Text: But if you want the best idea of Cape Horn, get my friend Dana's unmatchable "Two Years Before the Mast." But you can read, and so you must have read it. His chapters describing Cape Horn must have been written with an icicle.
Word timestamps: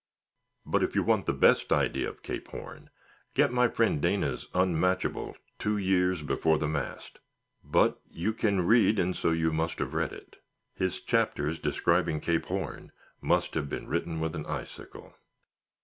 But 0.65 0.81
if 0.81 0.95
you 0.95 1.03
want 1.03 1.27
the 1.27 1.31
best 1.31 1.71
idea 1.71 2.09
of 2.09 2.23
Cape 2.23 2.47
Horn, 2.47 2.89
get 3.35 3.53
my 3.53 3.67
friend 3.67 4.01
Dana's 4.01 4.47
unmatchable 4.55 5.37
"Two 5.59 5.77
Years 5.77 6.23
Before 6.23 6.57
the 6.57 6.67
Mast." 6.67 7.19
But 7.63 8.01
you 8.09 8.33
can 8.33 8.65
read, 8.65 8.97
and 8.97 9.15
so 9.15 9.29
you 9.29 9.53
must 9.53 9.77
have 9.77 9.93
read 9.93 10.11
it. 10.11 10.37
His 10.73 10.99
chapters 11.01 11.59
describing 11.59 12.19
Cape 12.19 12.47
Horn 12.47 12.91
must 13.21 13.53
have 13.53 13.69
been 13.69 13.85
written 13.87 14.19
with 14.19 14.35
an 14.35 14.47
icicle. 14.47 15.13